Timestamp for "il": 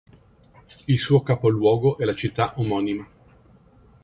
0.87-0.97